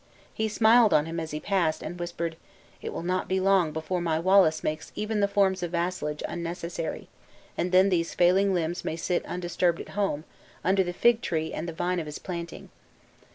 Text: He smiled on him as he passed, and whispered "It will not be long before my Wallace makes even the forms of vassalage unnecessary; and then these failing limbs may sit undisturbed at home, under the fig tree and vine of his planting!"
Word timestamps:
He 0.33 0.47
smiled 0.47 0.95
on 0.95 1.05
him 1.05 1.19
as 1.19 1.29
he 1.29 1.39
passed, 1.39 1.83
and 1.83 1.99
whispered 1.99 2.35
"It 2.81 2.91
will 2.91 3.03
not 3.03 3.27
be 3.27 3.39
long 3.39 3.71
before 3.71 4.01
my 4.01 4.17
Wallace 4.17 4.63
makes 4.63 4.91
even 4.95 5.19
the 5.19 5.27
forms 5.27 5.61
of 5.61 5.69
vassalage 5.69 6.23
unnecessary; 6.27 7.07
and 7.55 7.71
then 7.71 7.89
these 7.89 8.15
failing 8.15 8.51
limbs 8.51 8.83
may 8.83 8.95
sit 8.95 9.23
undisturbed 9.27 9.79
at 9.79 9.89
home, 9.89 10.23
under 10.63 10.83
the 10.83 10.91
fig 10.91 11.21
tree 11.21 11.53
and 11.53 11.69
vine 11.69 11.99
of 11.99 12.07
his 12.07 12.17
planting!" 12.17 12.69